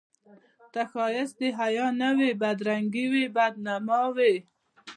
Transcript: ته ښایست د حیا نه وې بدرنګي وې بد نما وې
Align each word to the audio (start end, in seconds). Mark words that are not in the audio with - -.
ته 0.73 0.81
ښایست 0.91 1.35
د 1.41 1.43
حیا 1.59 1.87
نه 2.01 2.09
وې 2.17 2.31
بدرنګي 2.41 3.05
وې 3.11 3.25
بد 3.35 3.53
نما 3.65 4.01
وې 4.15 4.35